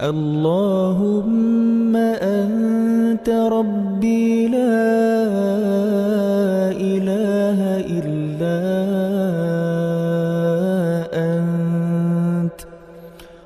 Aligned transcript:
اللهم 0.00 1.96
أنت 1.96 3.28
ربي 3.28 4.48
لا 4.48 4.80
إله 6.72 7.60
إلا 8.00 8.60
أنت. 11.14 12.60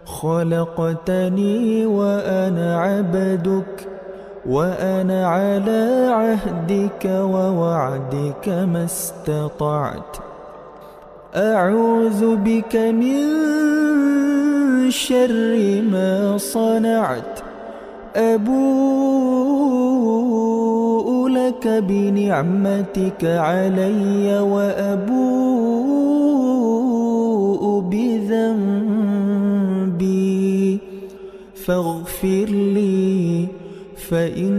خلقتني 0.05 1.87
وأنا 1.87 2.79
عبدك 2.79 3.89
وأنا 4.47 5.27
على 5.27 6.09
عهدك 6.11 7.05
ووعدك 7.05 8.49
ما 8.49 8.85
استطعت. 8.85 10.17
أعوذ 11.37 12.37
بك 12.37 12.77
من 12.77 13.84
شر 14.95 15.83
ما 15.93 16.39
صنعت. 16.39 17.39
أبوء 18.17 18.49
لك 21.29 21.69
بنعمتك 21.69 23.25
علي 23.25 24.41
وأبوء 24.41 25.15
بذنبي. 27.81 29.25
فاغفر 31.55 32.47
لي 32.49 33.47
فإنه 33.97 34.51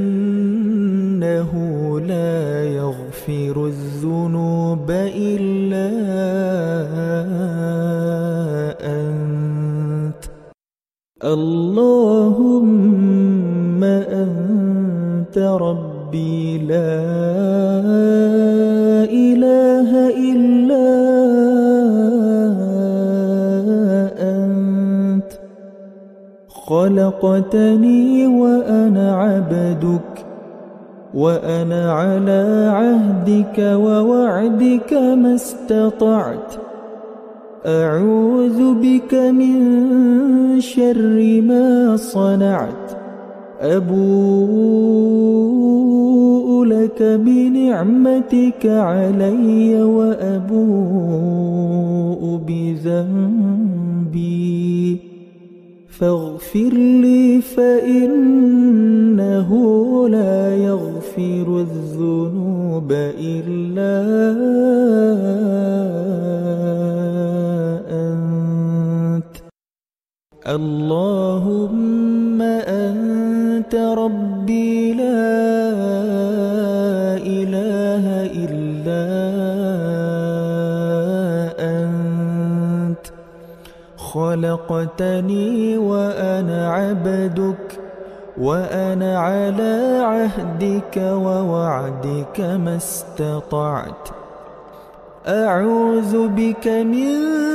لا 2.00 2.64
يغفر 2.64 3.66
الذنوب 3.66 4.92
إلا 5.16 5.90
اللهم 11.26 12.86
أنت 13.84 15.38
ربي 15.38 16.58
لا 16.58 17.02
إله 19.10 19.90
إلا 20.30 20.88
أنت. 24.22 25.32
خلقتني 26.50 28.28
وأنا 28.28 29.16
عبدك 29.16 30.26
وأنا 31.14 31.92
على 31.92 32.70
عهدك 32.74 33.58
ووعدك 33.60 34.94
ما 34.94 35.36
استطعت. 35.36 36.65
أعوذ 37.66 38.74
بك 38.74 39.14
من 39.14 39.56
شر 40.62 41.42
ما 41.42 41.98
صنعت. 41.98 42.92
أبوء 43.62 44.26
لك 46.66 47.04
بنعمتك 47.04 48.66
علي 48.66 49.84
وأبوء 49.84 50.62
بذنبي. 52.48 53.96
فاغفر 55.90 56.74
لي 56.74 57.42
فإنه 57.42 58.70
لا 60.10 60.56
يغفر 60.56 61.66
الذنوب 61.68 62.92
إلا 63.20 63.96
اللهم 70.48 72.42
أنت 72.42 73.76
ربي 73.76 74.94
لا 74.94 75.26
إله 77.18 78.06
إلا 78.46 79.06
أنت. 81.60 83.06
خلقتني 83.98 85.78
وأنا 85.78 86.72
عبدك 86.72 87.80
وأنا 88.38 89.20
على 89.20 90.00
عهدك 90.04 90.98
ووعدك 90.98 92.40
ما 92.40 92.76
استطعت. 92.76 94.10
أعوذ 95.28 96.28
بك 96.28 96.68
من 96.68 97.46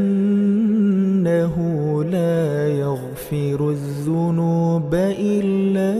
لا 2.04 2.68
يغفر 2.68 3.70
الذنوب 3.70 4.94
إلا 4.94 5.92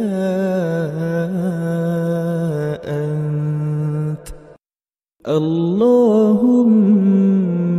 أنت. 2.85 3.28
اللهم 5.29 6.89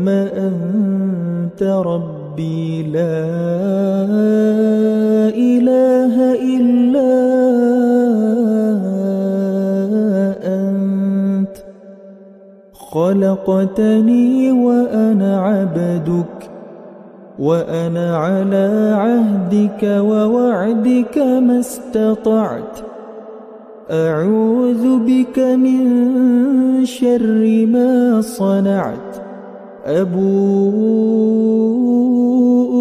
أنت 0.09 1.63
ربي 1.63 2.83
لا 2.83 3.25
إله 5.33 6.15
إلا 6.55 7.11
أنت. 10.45 11.55
خلقتني 12.73 14.51
وأنا 14.51 15.39
عبدك 15.39 16.49
وأنا 17.39 18.17
على 18.17 18.93
عهدك 18.97 19.83
ووعدك 19.83 21.17
ما 21.17 21.59
استطعت. 21.59 22.88
أعوذ 23.91 25.00
بك 25.00 25.39
من 25.39 26.85
شر 26.85 27.66
ما 27.66 28.22
صنعت 28.22 29.17
أبوء 29.85 30.50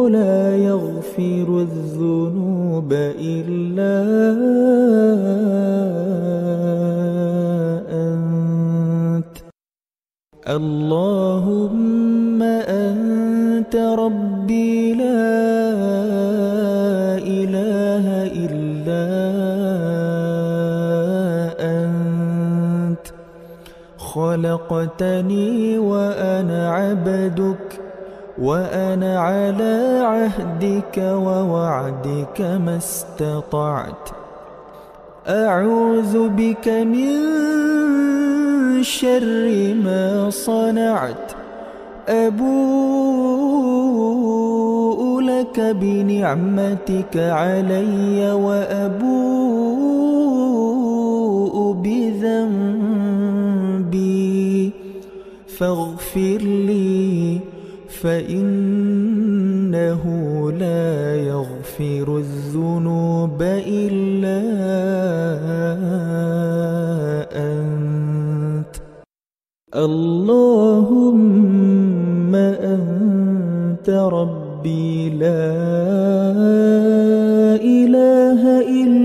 لا 0.10 0.58
يغفر 0.58 1.62
الذنوب 1.62 2.94
إلا 3.20 3.96
اللهم 10.48 12.42
أنت 12.44 13.76
ربي 13.76 14.94
لا 14.94 15.26
إله 17.18 18.06
إلا 18.46 19.06
أنت. 21.60 23.06
خلقتني 23.98 25.78
وأنا 25.78 26.72
عبدك 26.72 27.82
وأنا 28.38 29.20
على 29.20 30.00
عهدك 30.04 30.98
ووعدك 30.98 32.42
ما 32.42 32.78
استطعت. 32.78 34.25
أعوذ 35.28 36.30
بك 36.30 36.68
من 36.68 37.16
شر 38.84 39.74
ما 39.84 40.30
صنعت. 40.30 41.32
أبوء 42.08 42.46
لك 45.22 45.60
بنعمتك 45.60 47.18
علي 47.18 48.32
وأبوء 48.32 49.16
بذنبي. 51.74 52.96
فاغفر 55.58 56.38
لي 56.42 57.40
فإنه 58.06 60.04
لا 60.52 61.16
يغفر 61.16 62.18
الذنوب 62.18 63.42
إلا 63.42 64.42
أنت. 67.34 68.76
اللهم 69.76 71.16
أنت 72.36 73.90
ربي 73.90 75.10
لا 75.10 75.56
إله 77.58 78.42
إلا 78.62 79.05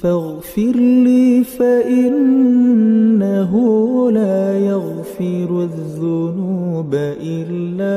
فاغفر 0.00 0.76
لي 1.06 1.44
فإنه 1.44 3.52
لا 4.10 4.58
يغفر 4.58 5.50
الذنوب 5.70 6.94
إلا 7.22 7.96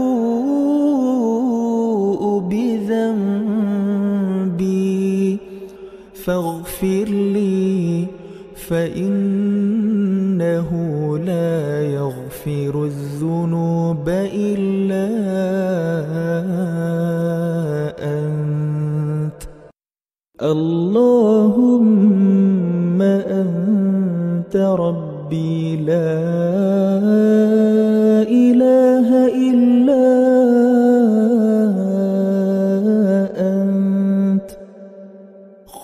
فاغفر 6.25 7.05
لي 7.07 8.07
فإنه 8.55 9.49
لا 11.17 11.83
يغفر 11.83 12.85
الذنوب 12.85 14.09
إلا 14.33 15.07
أنت. 17.99 19.41
اللهم 20.41 21.81
أنت 23.01 24.55
ربي 24.55 25.75
لا 25.75 27.00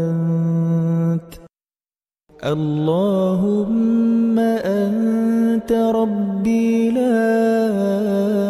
أنت. 0.00 1.32
اللهم 2.44 4.38
أنت 4.38 5.72
ربي 5.72 6.90
لا 6.90 8.49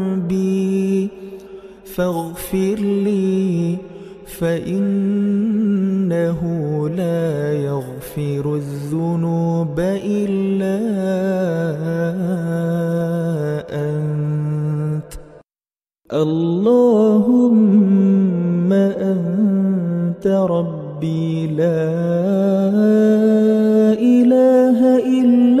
بذنبي 0.31 1.09
فاغفر 1.85 2.75
لي 2.79 3.77
فإنه 4.39 5.19
لا 6.89 7.53
يغفر 7.53 8.55
الذنوب 8.55 9.79
إلا 9.79 10.77
أنت. 13.69 15.11
اللهم 16.13 17.53
أنت 18.73 20.27
ربي 20.27 21.47
لا 21.47 21.91
إله 23.99 24.79
إلا 25.19 25.60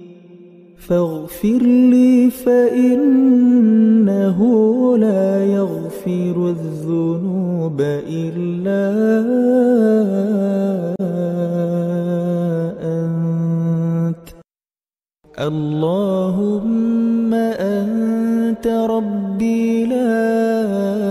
فاغفر 0.91 1.61
لي 1.91 2.29
فإنه 2.29 3.19
لا 4.97 5.45
يغفر 5.45 6.35
الذنوب 6.49 7.81
إلا 7.81 8.83
أنت. 12.83 14.27
اللهم 15.39 17.33
أنت 17.33 18.67
ربي 18.67 19.85
لا 19.85 21.10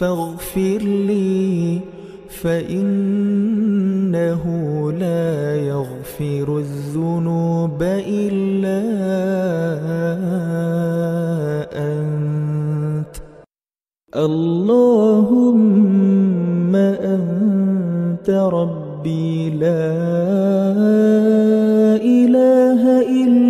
فاغفر 0.00 0.80
لي 0.82 1.80
فإنه 2.28 3.22
لا 4.92 5.56
يغفر 5.56 6.58
الذنوب 6.58 7.82
إلا 8.08 8.80
أنت. 11.92 13.14
اللهم 14.16 15.56
أنت 16.76 18.30
ربي 18.30 19.50
لا 19.50 19.92
إله 22.00 23.00
إلا 23.00 23.49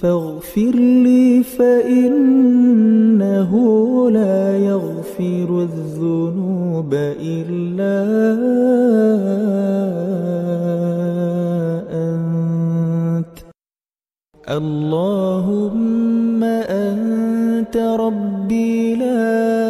فاغفر 0.00 0.74
لي 1.04 1.42
فإنه 1.42 2.30
لا 4.10 4.56
يغفر 4.56 5.62
الذنوب 5.62 6.94
إلا 7.20 7.96
أنت. 11.92 13.36
اللهم 14.48 16.44
أنت 16.44 17.76
ربي 17.76 18.94
لا 18.94 19.69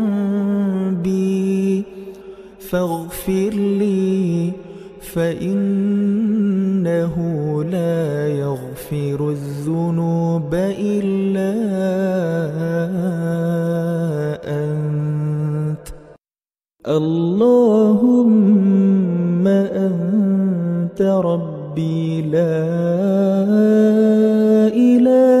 فاغفر 2.71 3.53
لي 3.53 4.51
فإنه 5.01 5.95
لا 7.63 8.27
يغفر 8.27 9.29
الذنوب 9.29 10.53
إلا 10.79 11.51
أنت. 14.63 15.87
اللهم 16.87 18.27
أنت 19.87 21.01
ربي 21.01 22.21
لا 22.21 22.63
إله 24.91 25.40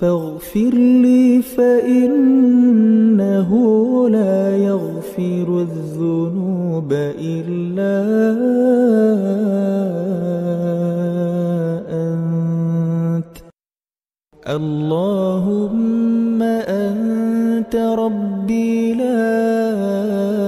فاغفر 0.00 0.74
لي 1.04 1.42
فإنه 1.42 2.30
لا 4.08 4.56
يغفر 4.56 5.66
الذنوب 5.66 6.92
إلا 7.18 7.96
أنت. 11.90 13.36
اللهم 14.48 16.42
أنت 16.42 17.76
ربي 17.76 18.94
لا 18.94 20.47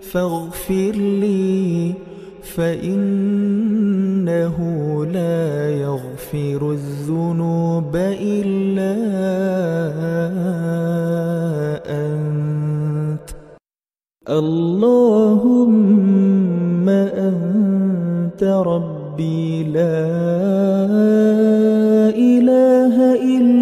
فاغفر 0.00 0.92
لي 0.96 1.94
فإنه 2.42 4.56
لا 5.06 5.70
يغفر 5.70 6.72
الذنوب 6.72 7.96
إلا 7.96 8.94
أنت. 11.86 13.30
اللهم 14.28 15.68
أنت 16.88 18.44
ربي 18.44 19.64
لا 19.64 20.08
إله 22.16 23.14
إلا 23.14 23.61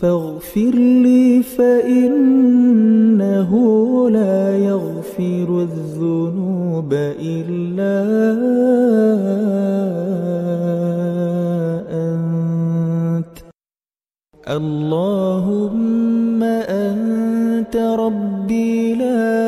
فاغفر 0.00 0.74
لي 1.04 1.42
فإنه 1.42 3.52
لا 4.10 4.58
يغفر 4.58 5.62
الذنوب 5.62 6.92
إلا 7.20 7.96
أنت. 11.90 13.36
اللهم 14.48 16.42
أنت 16.42 17.76
ربي 17.76 18.94
لا 18.94 19.47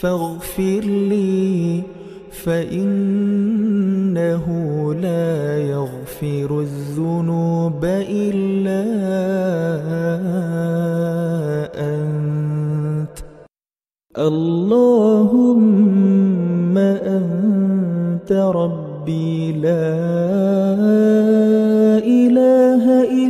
فاغفر 0.00 0.80
لي 0.84 1.82
فإنه 2.30 3.24
لا 4.94 5.58
يغفر 5.58 6.60
الذنوب 6.60 7.84
إلا 7.84 8.82
أنت. 11.94 13.16
اللهم 14.18 15.58
أنت 16.78 18.32
ربي 18.32 19.52
لا 19.52 19.96
إله 21.98 22.84
إلا 23.04 23.29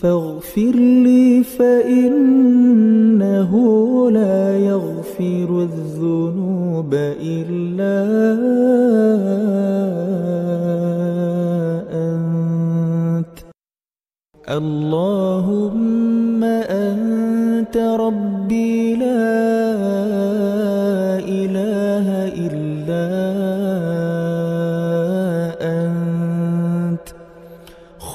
فاغفر 0.00 0.74
لي 1.04 1.42
فإنه 1.42 3.52
لا 4.10 4.58
يغفر 4.58 5.62
الذنوب 5.62 6.94
إلا 6.94 7.98
أنت. 11.92 13.36
اللهم 14.48 16.44
أنت 16.44 17.76
ربي 17.76 18.96
لا 18.96 20.17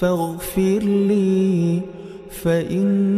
فاغفر 0.00 0.78
لي 0.82 1.80
فإنه 2.30 3.17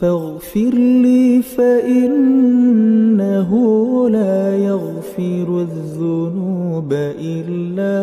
فاغفر 0.00 0.74
لي 1.04 1.42
فإنه 1.42 3.50
لا 4.10 4.56
يغفر 4.56 5.66
الذنوب 5.68 6.92
إلا 6.92 7.96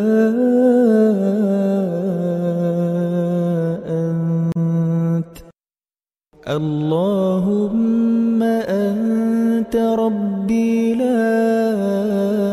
أنت. 3.99 5.36
اللهم 6.47 8.43
أنت 8.43 9.75
ربي 9.75 10.95
لا 10.95 12.52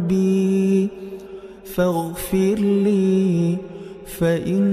بذنبي 0.00 0.88
فاغفر 1.64 2.58
لي 2.58 3.56
فإنه 4.18 4.70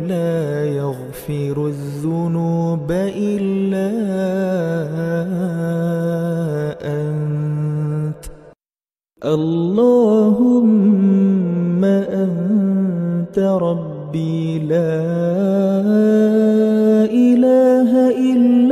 لا 0.00 0.64
يغفر 0.66 1.66
الذنوب 1.66 2.92
إلا 3.16 3.90
أنت. 6.82 8.24
اللهم 9.24 10.64
أنت 11.84 13.38
ربي 13.38 14.58
لا 14.58 15.00
إله 17.10 17.90
إلا 18.32 18.71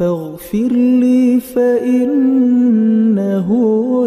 فاغفر 0.00 0.72
لي 0.72 1.40
فإنه 1.40 2.28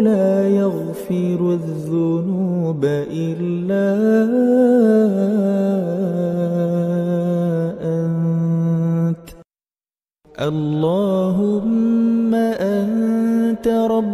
لا 0.00 0.48
يغفر 0.48 1.52
الذنوب 1.52 2.84
إلا 2.84 3.94
أنت. 7.82 9.28
اللهم 10.40 12.34
أنت 12.34 13.68
ربي 13.68 14.13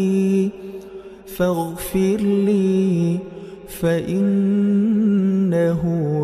فاغفر 1.41 2.21
لي 2.21 3.19
فإنه 3.67 4.61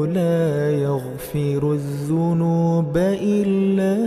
لا 0.06 0.72
يغفر 0.72 1.74
الذنوب 1.74 2.98
إلا 3.22 3.98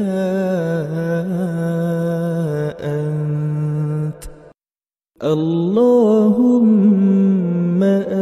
أنت. 2.80 4.22
اللهم 5.22 6.62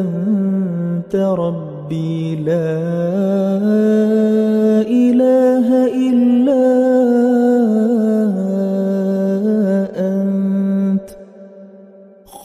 أنت 0.01 1.17
ربي 1.17 2.37
لا 2.37 2.79
إله 5.05 5.88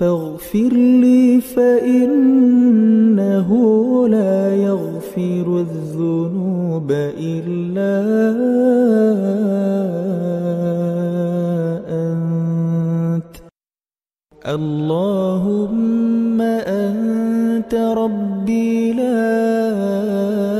فاغفر 0.00 0.72
لي 0.72 1.40
فإنه 1.40 2.30
لا 4.08 4.56
يغفر 4.56 5.46
الذنوب 5.60 6.90
إلا 7.20 8.00
أنت. 11.88 13.34
اللهم 14.46 16.40
أنت 16.40 17.74
ربي 17.74 18.92
لا 18.92 20.59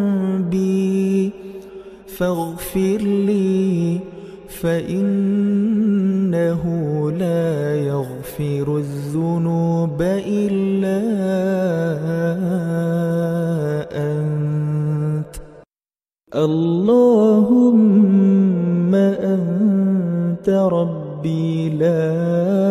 فاغفر 2.07 3.01
لي 3.01 3.99
فإنه 4.61 5.41
لا 7.11 7.75
يغفر 7.75 8.77
الذنوب 8.77 10.01
إلا 10.27 11.01
أنت. 13.91 15.35
اللهم 16.35 17.71
أنت 18.95 20.49
ربي 20.49 21.69
لا 21.69 22.70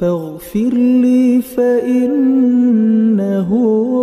فاغفر 0.00 0.72
لي 0.74 1.42
فإنه 1.42 2.30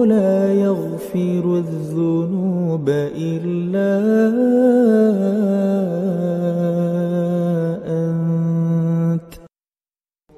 لا 0.05 0.53
يغفر 0.53 1.57
الذنوب 1.57 2.89
إلا 2.89 3.97
أنت. 7.87 9.33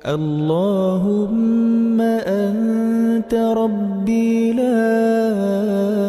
اللهم 0.06 2.02
أنت 2.02 3.34
ربي 3.34 4.54
لا 4.54 6.09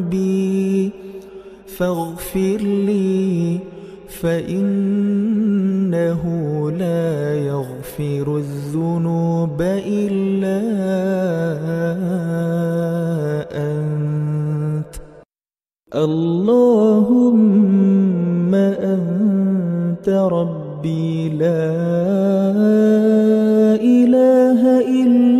بذنبي 0.00 0.90
فاغفر 1.66 2.58
لي 2.60 3.58
فإنه 4.08 4.72
لا 6.70 7.34
يغفر 7.34 8.36
الذنوب 8.36 9.62
إلا 9.86 10.60
أنت. 13.52 14.94
اللهم 15.94 17.34
أنت 18.54 20.08
ربي 20.08 21.28
لا 21.28 21.70
إله 23.82 24.80
إلا 24.80 25.39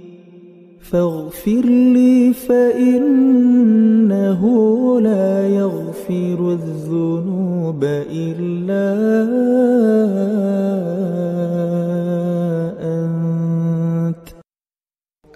فاغفر 0.91 1.65
لي 1.95 2.33
فإنه 2.33 3.21
لا 4.99 5.47
يغفر 5.47 6.51
الذنوب 6.59 7.83
إلا 8.11 8.87
أنت. 12.83 14.27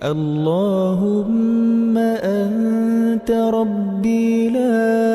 اللهم 0.03 1.97
أنت 1.97 3.31
ربي 3.31 4.49
لا 4.49 5.14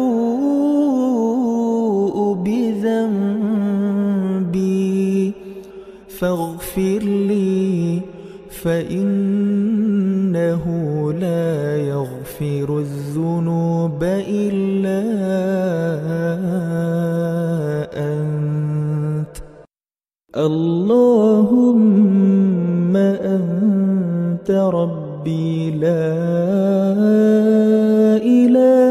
فاغفر 6.21 7.01
لي 7.01 8.01
فإنه 8.49 9.43
لا 11.13 11.77
يغفر 11.77 12.79
الذنوب 12.79 14.03
إلا 14.27 15.01
أنت. 18.13 19.35
اللهم 20.37 21.77
أنت 23.35 24.51
ربي 24.51 25.71
لا 25.71 26.13
إله 28.21 28.90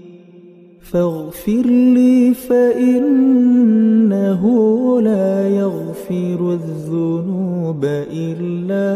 فاغفر 0.91 1.65
لي 1.95 2.33
فإنه 2.33 3.21
لا 5.01 5.47
يغفر 5.47 6.53
الذنوب 6.53 7.85
إلا 8.11 8.87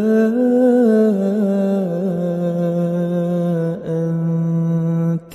أنت. 3.85 5.31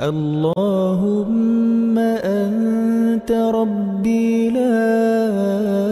اللهم 0.00 1.98
أنت 1.98 3.32
ربي 3.32 4.50
لا 4.50 5.91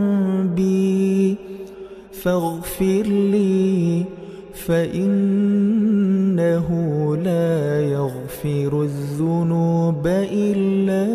بذنبي 0.55 1.37
فاغفر 2.11 3.03
لي 3.07 4.05
فإنه 4.53 5.47
لا 7.15 7.81
يغفر 7.81 8.81
الذنوب 8.83 10.07
إلا 10.07 11.05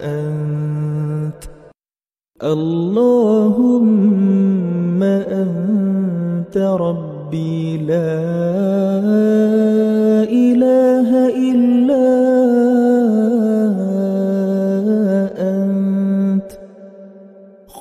أنت. 0.00 1.44
اللهم 2.42 3.82
أنت 5.02 6.56
ربي 6.56 7.76
لا 7.76 8.20
إله 10.24 11.08
إلا 11.50 12.03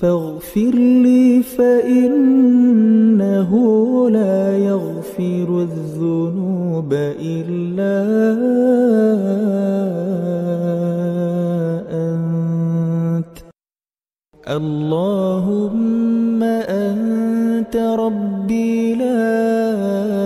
فاغفر 0.00 0.74
لي 1.04 1.42
فإنه 1.42 2.30
لا 4.10 4.58
يغفر 4.58 5.48
الذنوب 5.62 6.92
إلا 6.92 7.96
أنت. 11.90 13.36
اللهم 14.48 16.42
أنت 16.42 17.76
ربي 17.76 18.94
لا 18.94 20.25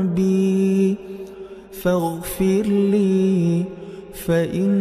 بذنبي 0.00 0.96
فاغفر 1.72 2.62
لي 2.66 3.64
فإنه 4.26 4.76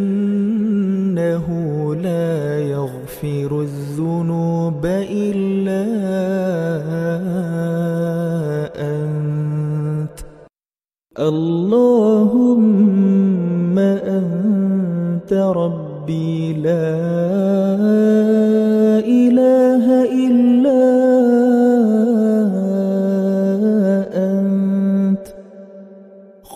لا 1.96 2.60
يغفر 2.60 3.62
الذنوب 3.62 4.86
إلا 4.86 5.86
أنت. 8.76 10.20
اللهم 11.20 12.60
أنت 13.80 15.34
ربي 15.34 16.54
لا 16.54 16.96
إله 19.00 19.86
إلا 20.04 20.59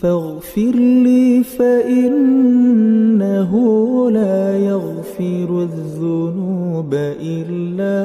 فاغفر 0.00 0.74
لي 1.06 1.42
فإنه 1.42 3.52
لا 4.10 4.58
يغفر 4.58 5.62
الذنوب 5.62 6.94
إلا 7.20 7.96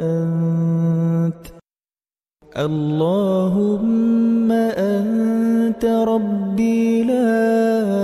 أنت. 0.00 1.44
اللهم 2.56 4.52
أنت 4.52 5.84
ربي 5.84 7.02
لا 7.02 8.03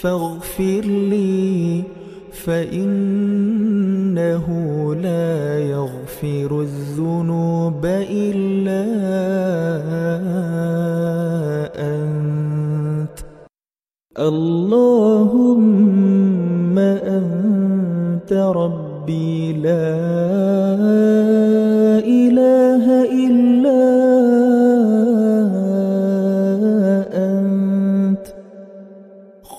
فاغفر 0.00 0.80
لي 0.84 1.82
فإنه 2.32 2.86
لا 4.94 5.58
يغفر 5.60 6.60
الذنوب 6.60 7.86
إلا 8.10 8.84
أنت. 11.94 13.18
اللهم 14.18 15.58
أنت 16.78 18.32
ربي 18.32 19.52
لا 19.52 20.47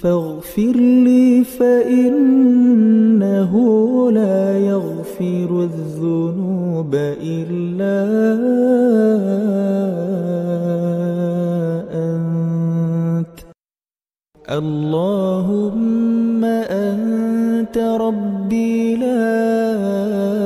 فاغفر 0.00 0.76
لي 1.06 1.44
فإنه 1.44 3.52
لا 4.10 4.58
يغفر 4.58 5.50
الذنوب 5.70 6.94
إلا 7.22 7.96
أنت. 11.92 13.38
اللهم 14.50 16.44
أنت 16.44 17.78
ربي 17.78 18.96
لا 18.96 20.45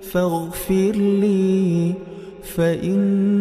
فاغفر 0.00 0.92
لي 0.96 1.94
فإنه 2.42 3.36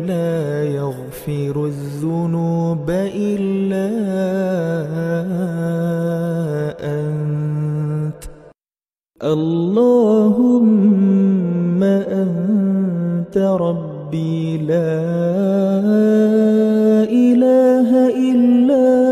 لا 0.00 0.64
يغفر 0.64 1.66
الذنوب 1.66 2.90
إلا 2.90 3.88
أنت. 6.80 8.22
اللهم 9.22 10.62
أنت 11.82 13.38
ربي 13.38 14.58
لا 14.58 15.00
إله 17.08 17.90
إلا 18.08 19.08
أنت 19.08 19.11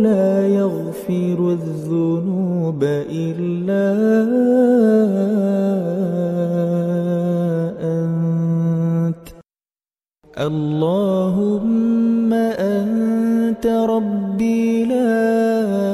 لا 0.00 0.48
يغفر 0.48 1.38
الذنوب 1.52 2.84
إلا 3.10 3.86
أنت. 7.94 9.28
اللهم 10.38 12.32
أنت 12.32 13.66
ربي 13.66 14.84
لا 14.84 15.93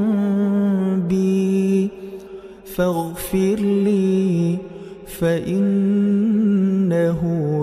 فاغفر 2.75 3.55
لي 3.59 4.57
فإنه 5.19 5.61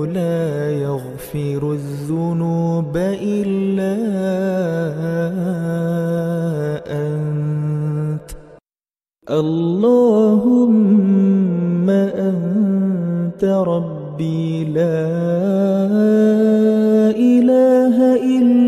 لا 0.07 0.73
يغفر 0.73 1.73
الذنوب 1.73 2.97
إلا 2.97 3.95
أنت. 6.87 8.31
اللهم 9.31 10.79
أنت 11.91 13.45
ربي 13.45 14.65
لا 14.65 15.09
إله 17.17 17.97
إلا 18.17 18.68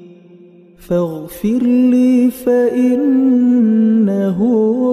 فاغفر 0.91 1.63
لي 1.63 2.31
فإنه 2.31 3.19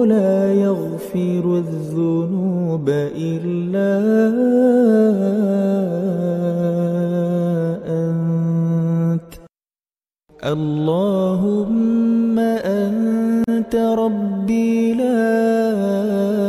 لا 0.05 0.53
يغفر 0.53 1.57
الذنوب 1.57 2.89
إلا 2.89 3.99
أنت. 7.99 9.33
اللهم 10.43 12.39
أنت 12.39 13.75
ربي 13.75 14.93
لا 14.93 16.48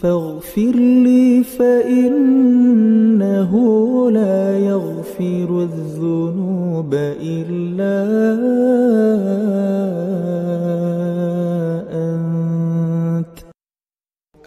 فاغفر 0.00 0.76
لي 1.04 1.44
فإنه 1.44 2.32
لا 4.10 4.58
يغفر 4.58 5.68
الذنوب 5.68 6.94
إلا 7.20 7.96
أنت. 11.92 13.36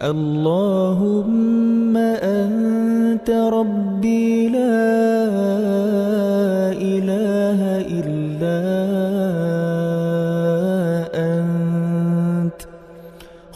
اللهم 0.01 1.97
أنت 1.97 3.29
ربي 3.29 4.49
لا 4.49 6.02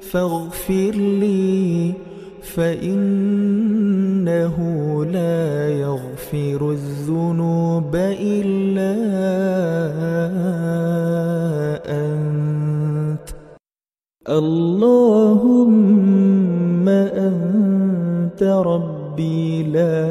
فاغفر 0.00 0.94
لي 0.94 1.92
فإنه 2.42 3.36
لا 5.04 5.68
يغفر 5.68 6.70
الذنوب 6.70 7.96
إلا 8.20 8.94
أنت. 11.86 13.28
اللهم 14.28 15.68
أنت 16.88 18.42
ربي 18.42 19.62
لا 19.62 20.04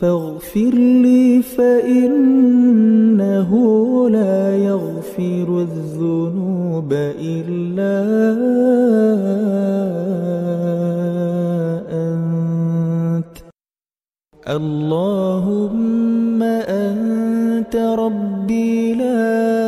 فاغفر 0.00 0.74
لي 1.04 1.42
فإنه 1.42 2.30
لا 4.10 4.56
يغفر 4.56 5.66
الذنوب 5.68 6.92
إلا 7.20 7.98
أنت. 11.90 13.36
اللهم 14.48 16.42
أنت 16.42 17.76
ربي 17.76 18.94
لا 18.94 19.67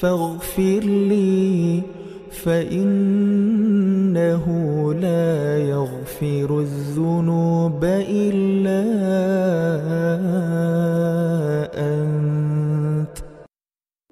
فاغفر 0.00 0.80
لي 0.84 1.82
فإنه 2.30 3.24
لا 4.94 5.58
يغفر 5.58 6.60
الذنوب 6.60 7.84
إلا 7.84 8.82
أنت. 11.92 13.16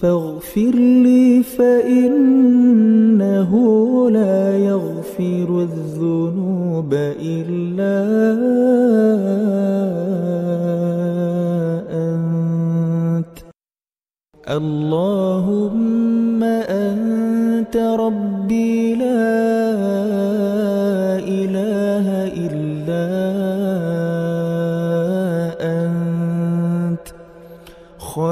فاغفر 0.00 0.74
لي 1.04 1.42
فإنه 1.42 3.52
لا 4.10 4.58
يغفر 4.58 5.62
الذنوب 5.62 6.94
إلا 7.20 7.98
أنت. 11.90 13.36
اللهم 14.48 16.42
أنت 16.42 17.76
ربي 17.76 18.94
لا 18.94 19.57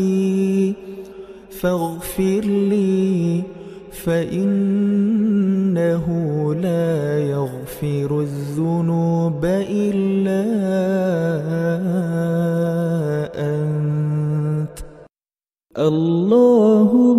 بذنبي 0.00 0.74
فاغفر 1.50 2.40
لي 2.44 3.42
فإنه 3.92 4.84
لا 6.54 7.18
يغفر 7.20 8.20
الذنوب 8.20 9.44
إلا 9.44 10.42
أنت. 13.36 14.78
اللهم 15.78 17.18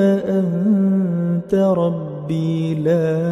أنت 0.00 1.54
ربي 1.54 2.74
لا 2.74 3.31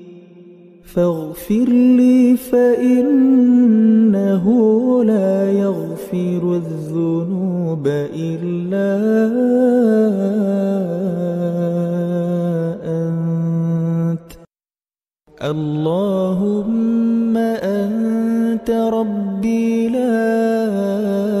فاغفر 0.93 1.69
لي 1.69 2.37
فإنه 2.37 4.45
لا 5.03 5.51
يغفر 5.51 6.55
الذنوب 6.55 7.87
إلا 7.87 8.91
أنت. 12.85 14.31
اللهم 15.41 17.37
أنت 17.37 18.69
ربي 18.69 19.89
لا 19.89 21.40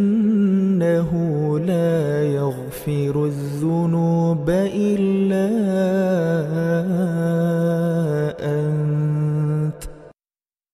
لا 1.59 2.25
يغفر 2.25 3.25
الذنوب 3.25 4.51
إلا 4.51 5.49
أنت. 8.41 9.83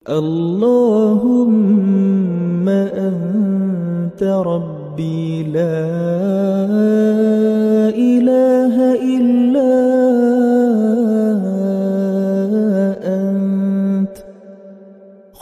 اللهم 0.09 1.49
أنت 2.69 4.23
ربي. 4.23 4.81
لا 5.43 5.89
إله 7.89 8.75
إلا 8.95 9.50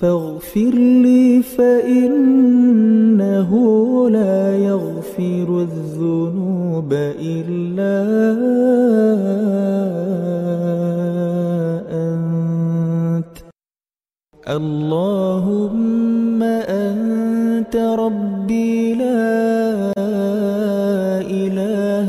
فاغفر 0.00 0.74
لي 1.04 1.42
فإنه 1.42 3.50
لا 4.10 4.56
يغفر 4.56 5.48
الذنوب 5.68 6.92
إلا 6.92 7.96
أنت. 11.92 13.36
اللهم 14.48 16.42
أنت 16.42 17.76
ربي 17.76 18.94
لا 18.94 19.92
إله 21.40 22.08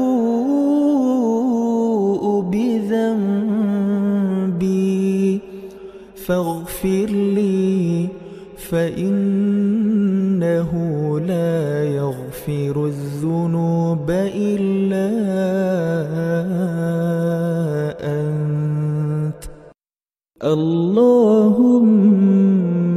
فاغفر 6.25 7.05
لي 7.09 8.07
فإنه 8.57 9.11
لا 11.19 11.83
يغفر 11.85 12.85
الذنوب 12.85 14.11
إلا 14.35 15.09
أنت. 18.01 19.43
اللهم 20.43 21.91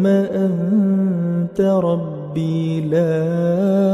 أنت 0.07 1.61
ربي 1.61 2.81
لا 2.81 3.94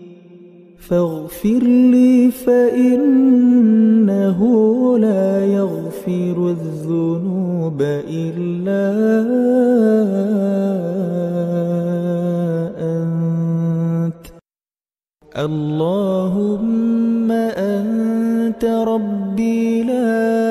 فاغفر 0.91 1.63
لي 1.63 2.31
فإنه 2.31 3.19
لا 4.97 5.45
يغفر 5.45 6.49
الذنوب 6.49 7.81
إلا 7.81 8.91
أنت. 12.79 14.25
اللهم 15.37 17.31
أنت 17.31 18.65
ربي 18.65 19.83
لا 19.83 20.50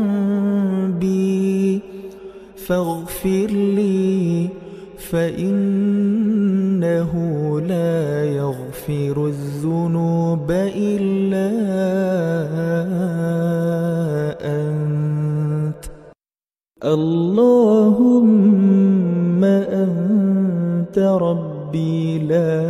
فاغفر 2.67 3.47
لي 3.51 4.49
فإنه 4.97 5.51
لا 7.59 8.25
يغفر 8.25 9.27
الذنوب 9.27 10.51
إلا 10.75 11.51
أنت. 14.41 15.83
اللهم 16.83 18.31
أنت 19.43 20.97
ربي 20.99 22.19
لا 22.19 22.61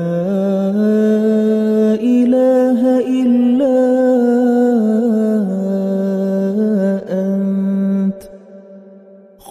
إله 2.15 2.99
إلا 2.99 3.50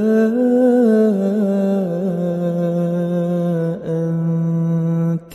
أنت. 3.85 5.31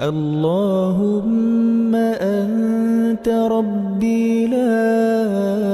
اللهم 0.00 1.94
أنت 1.94 3.28
ربي 3.28 4.46
لا 4.46 5.73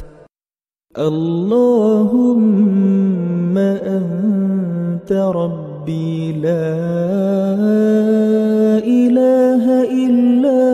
اللهم 0.98 2.34
أنت 3.58 5.12
ربي 5.12 6.32
لا 6.32 6.74
إله 8.84 9.64
إلا 9.82 10.04
أنت 10.10 10.73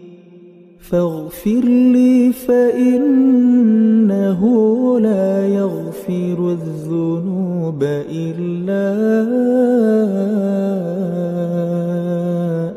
فاغفر 0.91 1.63
لي 1.95 2.33
فإنه 2.33 3.21
لا 4.99 5.47
يغفر 5.47 6.51
الذنوب 6.51 7.83
إلا 7.83 8.91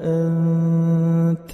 أنت. 0.05 1.51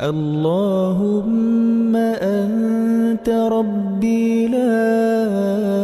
اللهم 0.00 1.96
أنت 1.96 3.28
ربي 3.28 4.48
لا 4.48 5.83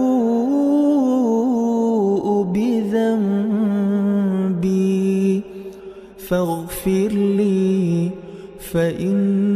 فاغفر 6.31 7.11
لي 7.11 8.11
فإنه 8.59 9.53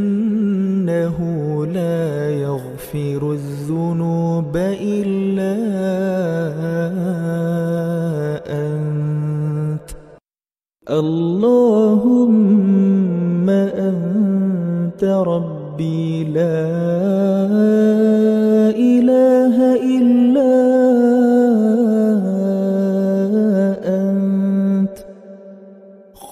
لا 1.66 2.32
يغفر 2.32 3.32
الذنوب 3.32 4.58
إلا 4.82 5.56
أنت. 8.68 9.90
اللهم 10.90 12.30
أنت 13.50 15.04
ربي 15.04 16.24
لا 16.24 17.95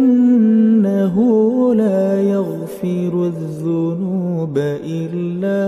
لا 1.76 2.22
يغفر 2.22 3.14
الذنوب 3.34 4.58
إلا 4.58 5.66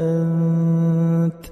أنت. 0.00 1.44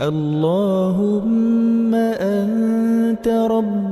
اللهم 0.00 1.94
أنت 1.94 3.28
ربي 3.28 3.91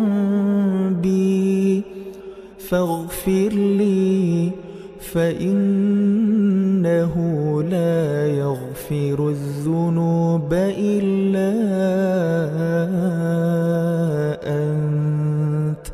بذنبي 1.01 1.81
فاغفر 2.57 3.49
لي 3.53 4.51
فإنه 4.99 5.93
لا 7.63 8.27
يغفر 8.27 9.29
الذنوب 9.29 10.53
إلا 10.53 11.51
أنت. 14.43 15.87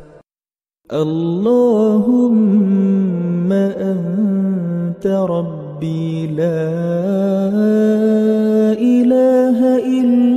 اللهم 0.93 2.31
أنت 3.51 5.07
ربي 5.07 6.27
لا 6.27 6.69
إله 8.79 9.77
إلا 9.77 10.36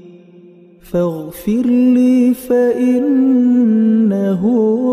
فاغفر 0.91 1.65
لي 1.95 2.33
فإنه 2.33 3.21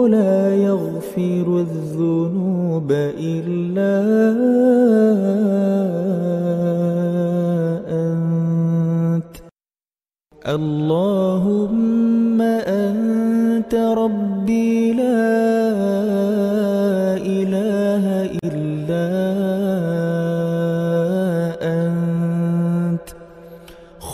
لا 0.08 0.56
يغفر 0.56 1.66
الذنوب 1.66 2.92
إلا 3.18 3.94
أنت. 7.88 9.34
اللهم 10.48 12.40
أنت 12.42 13.74
ربي 13.74 14.92
لا 14.92 16.47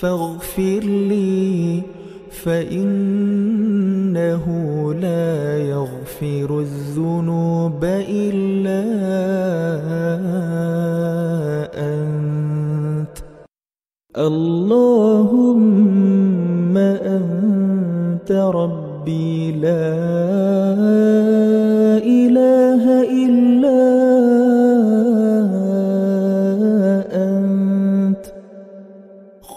فاغفر 0.00 0.80
لي 1.10 1.82
فإنه 2.30 3.24
لا 4.94 5.58
يغفر 5.58 6.60
الذنوب 6.60 7.84
إلا 8.08 8.84
أنت. 11.74 13.16
اللهم 14.16 15.58
أنت 16.76 18.32
ربي 18.32 19.52
لا 19.52 19.94
إله 22.18 22.84
إلا 23.02 23.57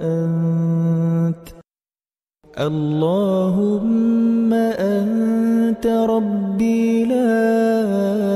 أنت. 0.00 1.46
اللهم 2.58 4.52
أنت 4.52 5.86
ربي 5.86 7.04
لا 7.04 8.35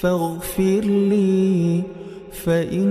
فاغفر 0.00 0.80
لي 1.10 1.82
فإنه 2.32 2.86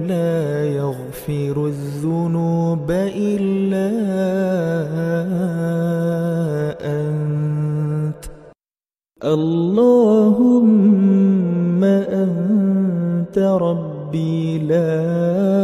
لا 0.00 0.66
يغفر 0.66 1.66
الذنوب 1.66 2.90
إلا 2.90 3.90
أنت. 6.80 8.24
اللهم 9.24 10.64
أنت 11.84 13.38
ربي 13.38 14.58
لا 14.58 15.63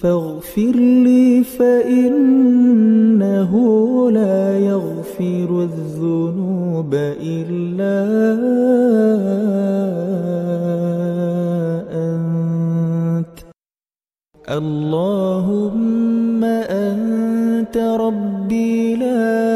فاغفر 0.00 0.76
لي 1.06 1.44
فإنه 1.44 3.52
لا 4.10 4.58
يغفر 4.58 5.62
الذنوب 5.62 6.94
إلا 6.94 7.96
أنت. 11.92 13.38
اللهم 14.48 16.44
أنت 16.44 17.76
ربي 17.76 18.96
لا 18.96 19.55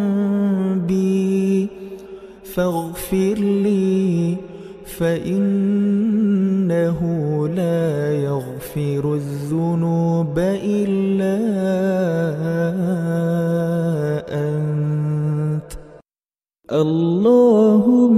بذنبي 0.91 1.67
فاغفر 2.43 3.35
لي 3.39 4.35
فإنه 4.85 5.79
لا 7.47 8.13
يغفر 8.13 9.13
الذنوب 9.15 10.39
إلا 10.39 11.37
أنت. 14.29 15.71
اللهم 16.71 18.11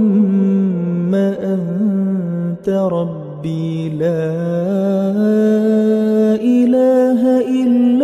أنت 1.14 2.68
ربي 2.68 3.88
لا 3.88 4.34
إله 6.58 7.20
إلا 7.62 8.03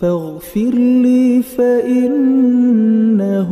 فاغفر 0.00 0.74
لي 1.04 1.42
فإنه 1.42 3.50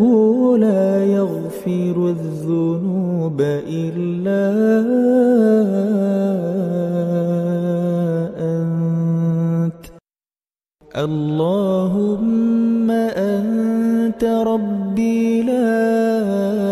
لا 0.58 1.04
يغفر 1.04 1.96
الذنوب 2.16 3.40
إلا 3.68 4.44
أنت. 8.38 9.84
اللهم 10.96 12.90
أنت 12.90 14.24
ربي 14.24 15.42
لا 15.42 16.71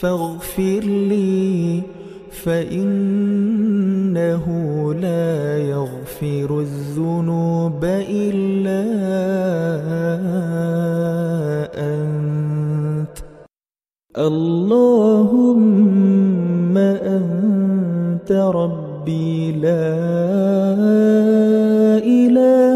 فاغفر 0.00 0.80
لي 1.12 1.82
فإنه 2.44 2.86
لا 4.94 5.58
يغفر 5.58 6.60
الذنوب 6.60 7.84
إلا 7.84 8.82
أنت. 11.74 13.16
اللهم 14.18 15.66
أنت 17.18 18.32
ربي 18.32 19.52
لا 19.52 19.96
إله 22.20 22.75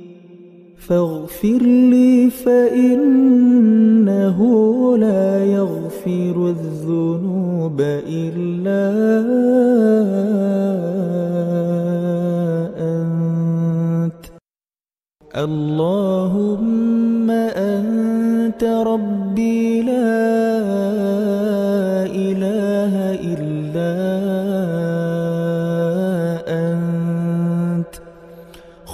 فاغفر 0.91 1.61
لي 1.63 2.29
فإنه 2.29 3.19
لا 4.97 5.45
يغفر 5.45 6.35
الذنوب 6.49 7.81
إلا 8.07 8.91
أنت. 12.91 14.25
اللهم 15.35 17.31
أنت 17.31 18.63
ربي 18.63 19.81
لا 19.81 21.10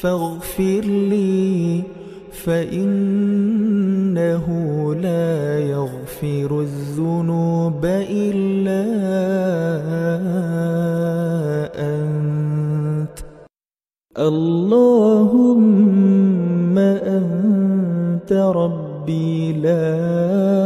فاغفر 0.00 0.84
لي 0.84 1.82
فإنه 2.32 2.86
لا 4.94 5.60
يغفر 5.60 6.60
الذنوب 6.60 7.84
إلا 8.10 8.84
أنت. 11.74 13.18
اللهم 14.18 15.66
أنت 16.78 18.32
ربي 18.32 19.52
لا 19.52 20.65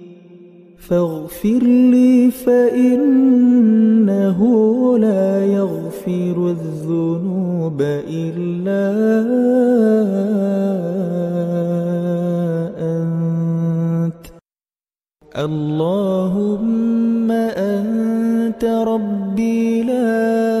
فاغفر 0.91 1.63
لي 1.63 2.31
فإنه 2.31 3.19
لا 4.97 5.45
يغفر 5.45 6.49
الذنوب 6.49 7.81
إلا 7.81 8.91
أنت. 12.79 14.25
اللهم 15.37 17.31
أنت 17.31 18.65
ربي 18.65 19.83
لا 19.83 20.60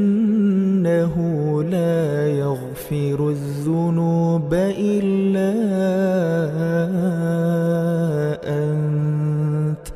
لا 1.64 2.28
يغفر 2.28 3.30
الذنوب 3.30 4.53
إلا 4.53 5.52
أنت. 8.45 9.88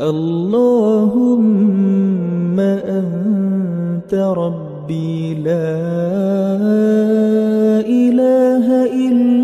اللهم 0.00 1.40
أنت 2.60 4.14
ربي 4.14 5.34
لا 5.34 5.74
إله 7.86 8.66
إلا 9.08 9.43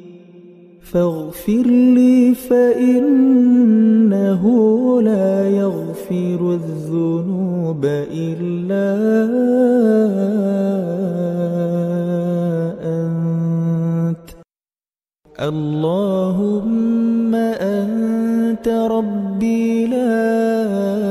فاغفر 0.91 1.65
لي 1.95 2.35
فإنه 2.35 3.23
لا 5.01 5.49
يغفر 5.49 6.59
الذنوب 6.59 7.85
إلا 8.11 8.87
أنت. 12.83 14.27
اللهم 15.39 17.35
أنت 17.35 18.67
ربي 18.67 19.87
لا 19.87 21.10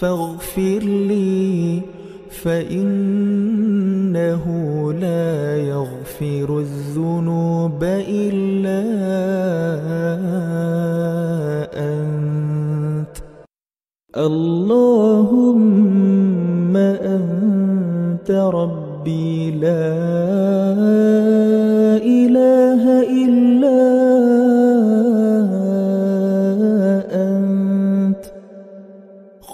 فاغفر 0.00 0.82
لي 0.82 1.82
فإنه 2.30 2.84
لا 4.92 5.56
يغفر 5.56 6.58
الذنوب 6.58 7.84
إلا 8.08 8.80
أنت. 11.74 13.16
اللهم 14.16 15.56
أنت 17.16 18.30
ربي 18.30 19.50
لا 19.50 19.92
إله 22.20 22.69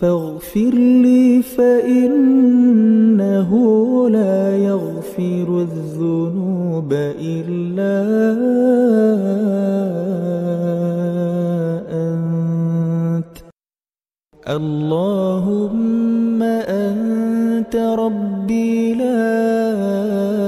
فاغفر 0.00 0.74
لي 1.04 1.42
فإنه 1.42 2.30
لا 4.10 4.56
يغفر 4.56 5.66
الذنوب 5.68 6.92
إلا 7.20 7.96
أنت. 11.90 13.36
اللهم 14.48 16.42
أنت 16.42 17.76
ربي 17.76 18.94
لا 18.94 20.47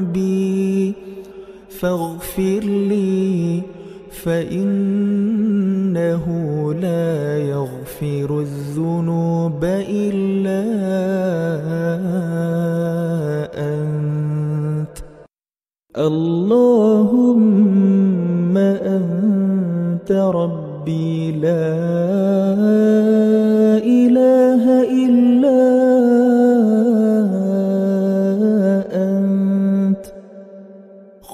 بذنبي 0.00 0.94
فاغفر 1.68 2.60
لي 2.64 3.62
فإنه 4.10 4.74
لا 6.74 7.38
يغفر 7.38 8.40
الذنوب 8.40 9.64
إلا 9.64 10.62
أنت. 13.54 14.98
اللهم 15.96 17.36
أنت 18.56 20.12
ربي 20.12 21.32
لا 21.32 21.70
إله 23.84 24.79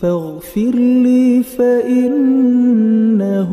فاغفر 0.00 0.74
لي 1.04 1.42
فإنه 1.42 3.52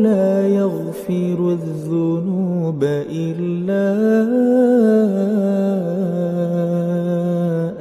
لا 0.00 0.48
يغفر 0.48 1.52
الذنوب 1.52 2.84
إلا 3.10 3.88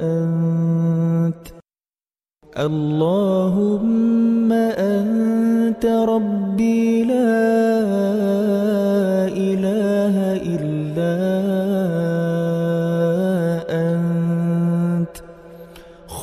أنت. 0.01 1.45
اللهم 2.57 4.51
أنت 4.51 5.85
ربي 5.85 7.03
لا 7.03 7.77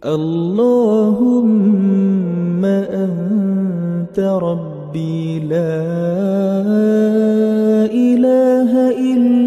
اللهم 0.06 1.46
أنت 2.66 4.20
ربي 4.20 5.40
لا 5.40 5.84
إله 7.92 8.72
إلا 8.92 9.47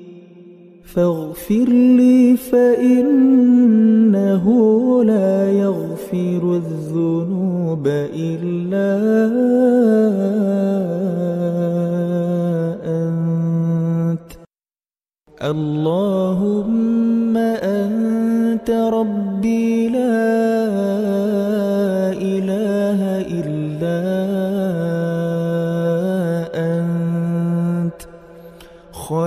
فاغفر 0.93 1.69
لي 1.69 2.37
فإنه 2.37 4.45
لا 5.03 5.51
يغفر 5.51 6.55
الذنوب 6.55 7.87
إلا 7.87 8.91
أنت. 12.85 14.31
اللهم 15.41 17.37
أنت 17.37 18.69
ربي 18.69 19.89
لا 19.89 21.50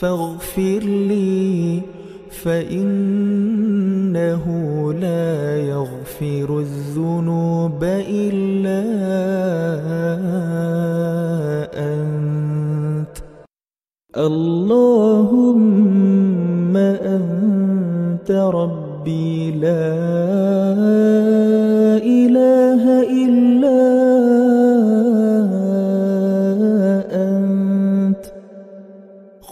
فاغفر 0.00 0.80
لي 1.10 1.82
فإنه 2.30 2.84
لا 4.92 5.58
يغفر 5.58 6.58
الذنوب 6.58 7.84
إلا 8.08 8.82
أنت. 11.74 13.16
اللهم 14.16 15.58
أنت 16.76 18.30
ربي 18.30 19.50
لا 19.50 20.57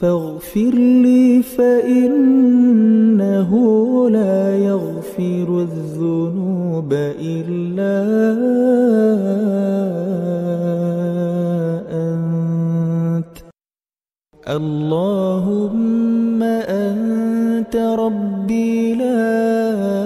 فاغفر 0.00 0.74
لي 1.04 1.42
فإنه 1.42 2.30
لا 4.10 4.58
يغفر 4.58 5.66
الذنوب 5.68 6.92
إلا 6.92 7.96
أنت. 11.92 13.36
اللهم 14.48 16.42
أنت 16.42 17.76
ربي 17.76 18.94
لا 18.94 20.05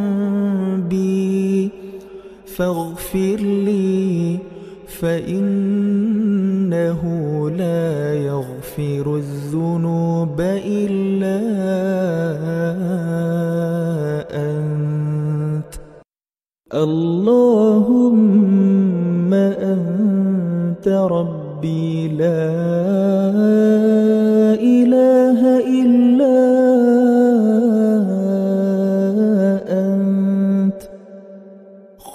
بذنبي 0.91 1.69
فاغفر 2.45 3.37
لي 3.39 4.39
فإنه 4.87 5.81
لا 7.49 8.13
يغفر 8.15 9.15
الذنوب 9.15 10.41
إلا 10.65 11.41
أنت. 14.31 15.73
اللهم 16.73 18.13
أنت 19.33 20.87
ربي 20.87 22.07
لا 22.07 22.51
إله 24.59 25.39
إلا 25.59 26.10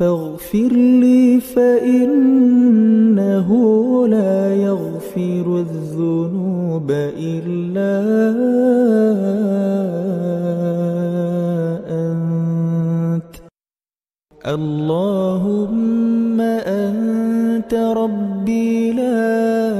فاغفر 0.00 0.72
لي 0.72 1.40
فإنه 1.40 2.28
لا 4.08 4.54
يغفر 4.56 5.46
الذنوب 5.60 6.90
إلا 6.90 8.00
أنت. 12.00 13.34
اللهم 14.46 16.40
أنت 16.40 17.74
ربي 17.74 18.92
لا 18.92 19.79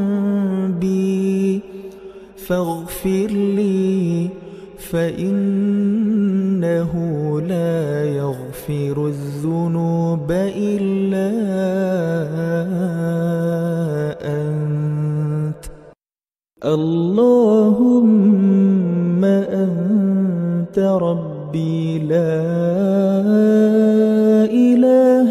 بذنبي 0.81 1.61
فاغفر 2.37 3.27
لي 3.29 4.29
فإنه 4.77 5.71
لا 7.41 8.05
يغفر 8.05 9.07
الذنوب 9.07 10.31
إلا 10.57 11.31
أنت. 14.21 15.65
اللهم 16.65 18.05
أنت 19.25 20.79
ربي 20.79 21.99
لا 21.99 22.41
إله 24.45 25.30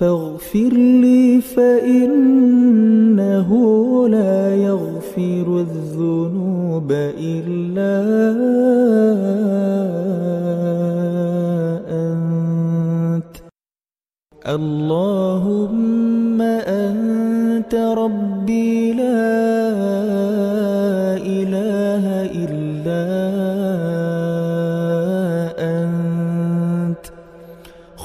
فاغفر 0.00 0.72
لي 0.72 1.40
فإنه 1.40 2.30
لا 4.08 4.56
يغفر 4.56 5.60
الذنوب 5.60 6.92
إلا 6.92 8.00
أنت. 11.88 13.36
اللهم 14.46 16.40
أنت 16.40 17.74
ربي 17.74 18.92
لا 18.92 20.49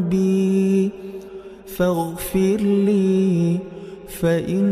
بذنبي 0.00 0.90
فاغفر 1.66 2.56
لي 2.60 3.58
فإنه 4.08 4.70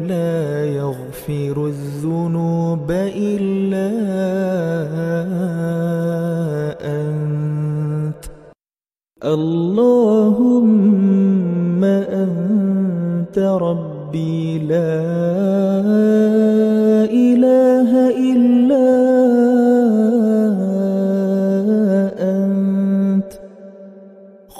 لا 0.00 0.66
يغفر 0.66 1.66
الذنوب 1.66 2.90
إلا 2.90 3.90
أنت. 6.80 8.24
اللهم 9.24 10.64
أنت 11.84 13.38
ربي 13.38 14.58
لا 14.58 15.79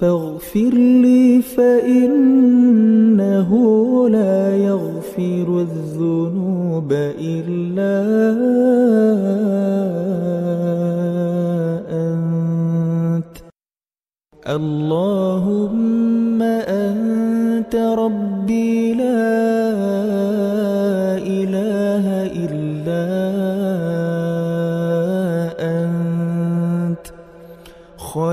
فاغفر 0.00 0.74
لي 1.04 1.42
فإنه 1.42 2.30
لا 4.08 4.56
يغفر 4.56 5.60
الذنوب 5.60 6.92
إلا 7.20 8.00
أنت. 11.90 13.36
اللهم 14.48 16.42
أنت 16.42 17.74
ربي 17.76 18.94
لا 18.94 19.59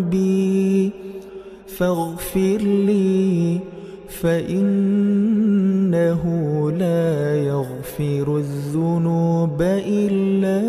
بذنبي 0.00 0.90
فاغفر 1.66 2.58
لي 2.62 3.60
فإنه 4.08 4.72
لا 6.70 7.36
يغفر 7.36 8.36
الذنوب 8.36 9.62
إلا 9.86 10.60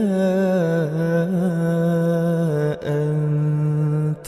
أنت. 2.84 4.28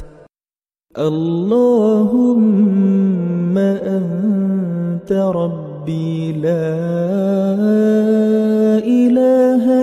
اللهم 0.98 2.38
أنت 3.58 5.12
ربي 5.12 6.32
لا 6.32 6.74
إله 8.86 9.83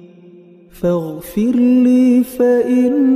فاغفر 0.81 1.55
لي 1.85 2.23
فإنه 2.23 3.11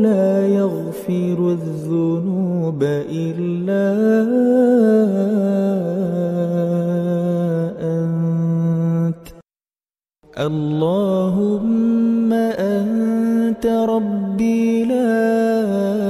لا 0.00 0.46
يغفر 0.46 1.38
الذنوب 1.58 2.82
إلا 3.10 3.86
أنت. 7.82 9.26
اللهم 10.38 12.32
أنت 12.32 13.66
ربي 13.66 14.84
لا 14.84 16.09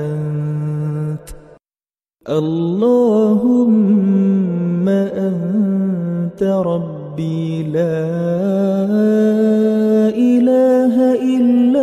أنت. 0.05 1.27
اللهم 2.29 3.69
أنت 5.29 6.43
ربي 6.43 7.63
لا 7.63 8.05
إله 10.33 10.95
إلا 11.37 11.82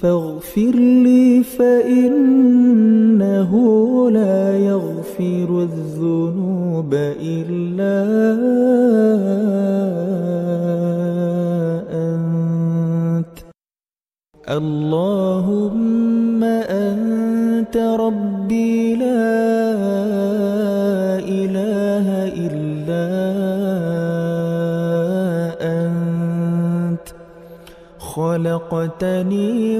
فاغفر 0.00 0.74
لي 1.04 1.42
فإنه 1.42 3.52
لا 4.10 4.58
يغفر 4.58 5.48
الذنوب 5.68 6.94
إلا 7.20 7.96
أنت. 11.92 13.36
اللهم 14.48 16.44
أنت 16.44 17.76
ربي 17.76 18.96
لا 18.96 19.28
إله 21.20 22.06
إلا 22.46 23.06
أنت. 25.60 27.06
خلقتني 27.98 29.79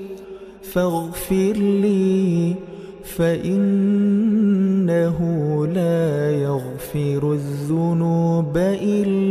فاغفر 0.73 1.53
لي 1.53 2.55
فإنه 3.03 3.57
لا 5.67 6.31
يغفر 6.31 7.33
الذنوب 7.33 8.57
إلا 8.57 9.30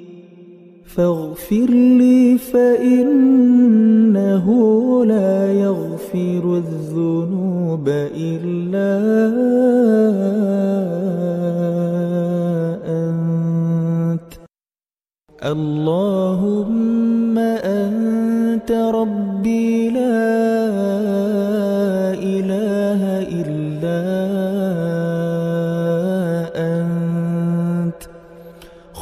فاغفر 0.95 1.69
لي 1.99 2.37
فإنه 2.37 3.25
لا 5.05 5.53
يغفر 5.53 6.43
الذنوب 6.57 7.89
إلا 8.15 8.91
أنت. 12.99 14.31
اللهم 15.43 17.37
أنت 17.37 18.71
ربي 18.71 19.89
لا 19.89 20.50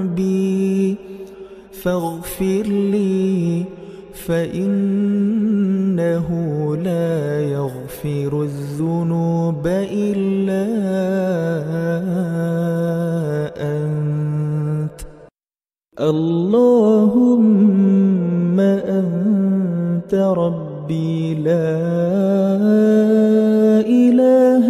بذنبي 0.00 0.96
فاغفر 1.72 2.62
لي 2.66 3.64
فإنه 4.26 4.78
لا 6.76 7.40
يغفر 7.42 8.42
الذنوب 8.42 9.66
إلا 9.66 10.66
أنت. 13.56 15.00
اللهم 16.00 17.40
أنت 18.60 20.14
ربي 20.14 21.34
لا 21.34 21.76
إله 23.86 24.69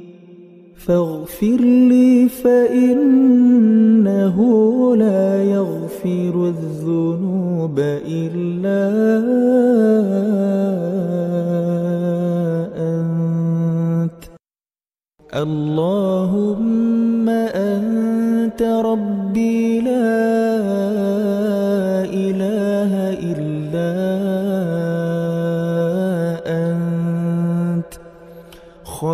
فاغفر 0.85 1.61
لي 1.91 2.29
فإنه 2.29 4.37
لا 4.95 5.43
يغفر 5.43 6.53
الذنوب 6.55 7.79
إلا 8.07 8.81
أنت. 12.77 14.21
اللهم 15.33 17.29
أنت 17.29 18.61
ربي 18.61 19.81
لا 19.81 20.40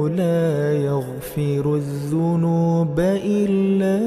لا 0.09 0.73
يغفر 0.73 1.65
الذنوب 1.77 3.01
إلا 3.25 3.99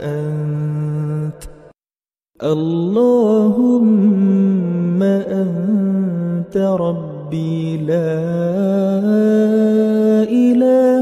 أنت. 0.00 1.42
اللهم 2.42 3.82
أنت 5.42 6.56
ربي 6.56 7.76
لا 7.76 8.22
إله 10.46 11.01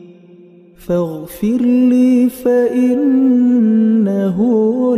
فاغفر 0.91 1.61
لي 1.91 2.29
فإنه 2.29 3.07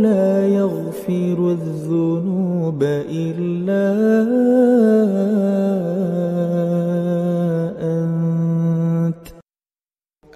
لا 0.00 0.48
يغفر 0.48 1.38
الذنوب 1.58 2.82
إلا 2.82 3.86
أنت. 7.94 9.26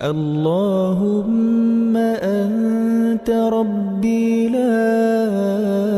اللهم 0.03 1.97
أنت 1.97 3.31
ربي 3.31 4.49
لا 4.49 5.98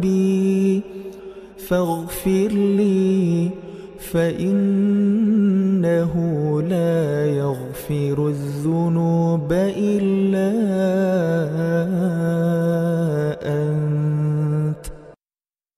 بذنبي 0.00 0.82
فاغفر 1.68 2.48
لي 2.52 3.50
فإنه 4.12 4.62
لا 6.62 7.26
يغفر 7.26 8.28
الذنوب 8.28 9.52
إلا 9.52 10.50
أنت. 13.42 14.84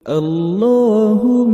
اللهم 0.09 1.47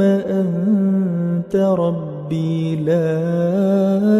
أنت 0.00 1.56
ربي 1.56 2.76
لا 2.76 4.19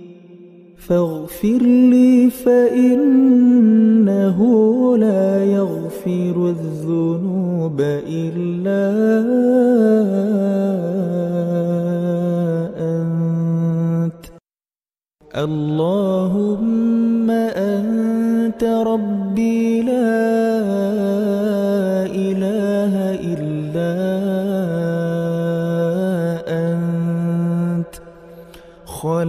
فاغفر 0.91 1.61
لي 1.63 2.29
فإنه 2.29 3.19
لا 4.97 5.45
يغفر 5.45 6.35
الذنوب 6.49 7.81
إلا 8.07 8.83
أنت. 12.91 14.25
اللهم 15.35 17.31
أنت 17.31 18.63
ربي 18.63 19.81
لا 19.81 20.40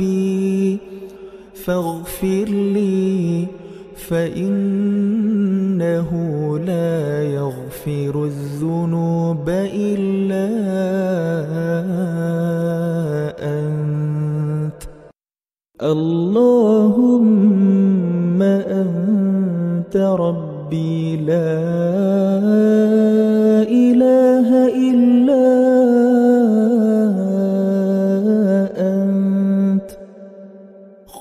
بذنبي 0.00 0.78
فاغفر 1.54 2.44
لي 2.48 3.46
فإنه 4.08 4.90
لا 6.58 7.24
يغفر 7.24 8.24
الذنوب 8.24 9.48
إلا 9.74 10.48
أنت. 13.38 14.82
اللهم 15.82 17.22
أنت 18.42 19.96
ربي 19.96 21.16
لا 21.16 21.60
إله 23.68 24.48
إلا 24.68 24.89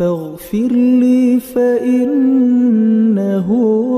فاغفر 0.00 0.72
لي 0.72 1.40
فإنه 1.40 3.48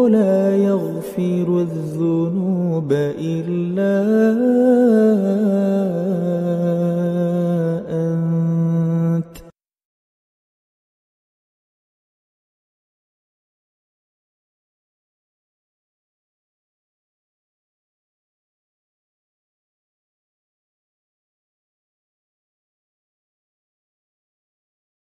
لا 0.08 0.56
يغفر 0.56 1.60
الذنوب 1.60 2.92
إلا 2.92 4.02
أنت 4.32 4.52